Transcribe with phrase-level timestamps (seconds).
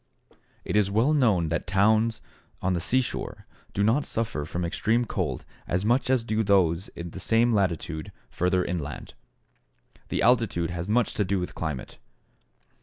[0.65, 2.21] It is well known that towns
[2.59, 7.11] on the seashore do not suffer from extreme cold as much as do those in
[7.11, 9.13] the same latitude further inland.
[10.09, 11.99] The altitude has much to do with climate.